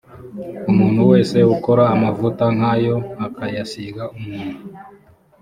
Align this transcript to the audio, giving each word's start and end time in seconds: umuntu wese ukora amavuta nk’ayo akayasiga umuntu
umuntu 0.71 1.01
wese 1.11 1.37
ukora 1.55 1.83
amavuta 1.95 2.45
nk’ayo 2.55 2.95
akayasiga 3.25 4.03
umuntu 4.17 4.61